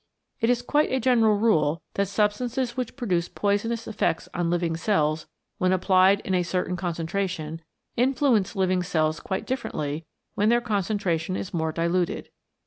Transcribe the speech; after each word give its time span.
^ 0.01 0.03
It 0.39 0.49
is 0.49 0.63
quite 0.63 0.91
a 0.91 0.99
general 0.99 1.37
rule 1.37 1.83
that 1.93 2.07
substances 2.07 2.75
which 2.75 2.95
produce 2.95 3.29
poisonous 3.29 3.87
effects 3.87 4.27
on 4.33 4.49
living 4.49 4.75
cells 4.75 5.27
when 5.59 5.71
applied 5.71 6.21
in 6.21 6.33
a 6.33 6.41
certain 6.41 6.75
concentration, 6.75 7.61
influence 7.95 8.55
living 8.55 8.81
cells 8.81 9.19
quite 9.19 9.45
differently 9.45 10.05
when 10.33 10.49
their 10.49 10.59
concentration 10.59 11.35
is 11.35 11.53
more 11.53 11.71
diluted. 11.71 12.29